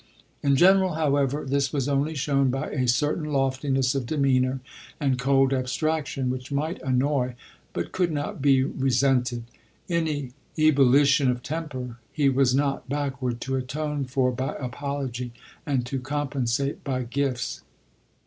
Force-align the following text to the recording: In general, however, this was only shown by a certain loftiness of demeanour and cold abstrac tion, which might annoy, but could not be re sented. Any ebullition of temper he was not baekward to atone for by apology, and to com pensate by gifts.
In 0.41 0.55
general, 0.55 0.93
however, 0.95 1.45
this 1.45 1.71
was 1.71 1.87
only 1.87 2.15
shown 2.15 2.49
by 2.49 2.71
a 2.71 2.87
certain 2.87 3.25
loftiness 3.25 3.93
of 3.93 4.07
demeanour 4.07 4.59
and 4.99 5.19
cold 5.19 5.51
abstrac 5.53 6.07
tion, 6.07 6.31
which 6.31 6.51
might 6.51 6.81
annoy, 6.81 7.35
but 7.71 7.91
could 7.91 8.11
not 8.11 8.41
be 8.41 8.63
re 8.63 8.89
sented. 8.89 9.43
Any 9.87 10.31
ebullition 10.57 11.29
of 11.29 11.43
temper 11.43 11.99
he 12.11 12.29
was 12.29 12.55
not 12.55 12.89
baekward 12.89 13.39
to 13.41 13.55
atone 13.55 14.05
for 14.05 14.31
by 14.31 14.55
apology, 14.55 15.33
and 15.67 15.85
to 15.85 15.99
com 15.99 16.29
pensate 16.29 16.77
by 16.83 17.03
gifts. 17.03 17.61